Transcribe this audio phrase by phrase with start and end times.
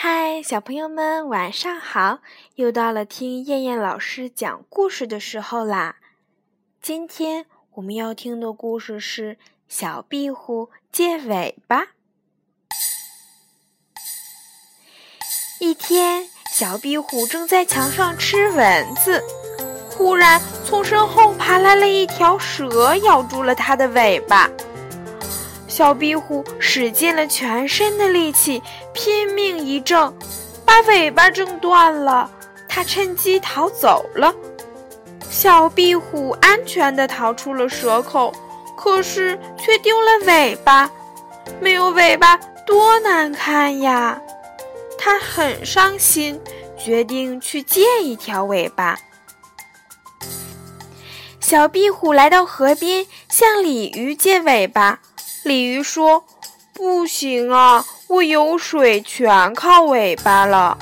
[0.00, 2.20] 嗨，小朋友们，晚上好！
[2.54, 5.96] 又到了听燕燕老师讲故事的时候啦。
[6.80, 9.34] 今天我们要听的故事是
[9.66, 11.82] 《小壁虎借尾巴》。
[15.58, 19.20] 一天，小壁虎正在墙上吃蚊子，
[19.90, 24.48] 忽然从身后爬来了一条蛇，咬住了它的尾巴。
[25.78, 28.60] 小壁虎使尽了全身的力气，
[28.92, 30.12] 拼命一挣，
[30.66, 32.28] 把尾巴挣断了。
[32.68, 34.34] 它趁机逃走了。
[35.30, 38.34] 小壁虎安全地逃出了蛇口，
[38.76, 40.90] 可是却丢了尾巴。
[41.60, 42.36] 没有尾巴
[42.66, 44.20] 多难看呀！
[44.98, 46.40] 它很伤心，
[46.76, 48.98] 决定去借一条尾巴。
[51.38, 54.98] 小壁虎来到河边，向鲤鱼借尾巴。
[55.44, 56.24] 鲤鱼说
[56.74, 60.76] ：“不行啊，我游水全靠尾巴了。”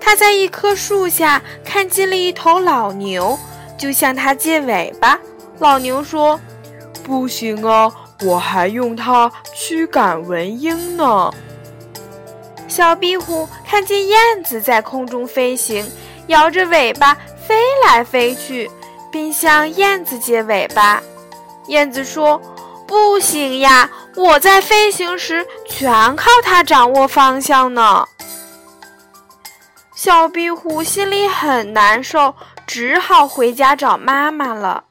[0.00, 3.38] 它在一棵树下看见了一头老牛，
[3.78, 5.18] 就向它借尾巴。
[5.58, 6.38] 老牛说
[7.02, 7.90] ：“不行啊，
[8.22, 11.32] 我还用它驱赶蚊蝇呢。”
[12.68, 15.84] 小壁虎看见燕子在空中飞行，
[16.28, 17.14] 摇着尾巴
[17.48, 18.70] 飞来飞去，
[19.10, 21.02] 并向燕子借尾巴。
[21.66, 22.40] 燕子说。
[22.90, 23.88] 不行呀！
[24.16, 28.04] 我在飞行时全靠它掌握方向呢。
[29.94, 32.34] 小壁虎心里很难受，
[32.66, 34.82] 只好回家找妈妈了。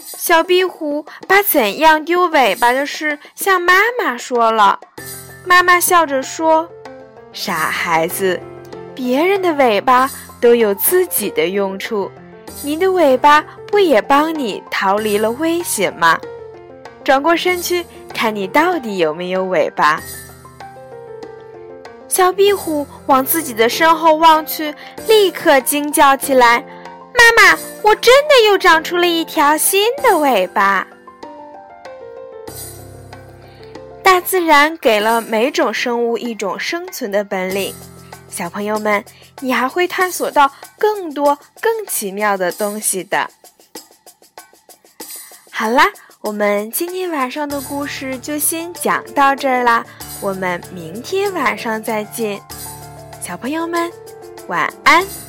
[0.00, 4.78] 小壁虎把怎样丢尾巴的事向妈妈说了。
[5.44, 6.70] 妈妈笑着说
[7.34, 8.40] ：“傻孩子，
[8.94, 10.08] 别人的尾巴
[10.40, 12.08] 都有自己的用处，
[12.62, 16.16] 你的尾巴不也帮你逃离了危险吗？”
[17.08, 19.98] 转过身去，看你到底有没有尾巴。
[22.06, 24.74] 小壁虎往自己的身后望去，
[25.06, 26.62] 立刻惊叫起来
[27.16, 30.86] ：“妈妈，我真的又长出了一条新的尾巴！”
[34.04, 37.74] 大自然给了每种生物一种生存的本领，
[38.28, 39.02] 小朋友们，
[39.40, 43.30] 你还会探索到更多更奇妙的东西的。
[45.50, 45.90] 好啦。
[46.20, 49.84] 我们今天晚上的故事就先讲到这儿啦
[50.20, 52.40] 我们明天晚上再见
[53.20, 53.90] 小朋友们
[54.48, 55.28] 晚安。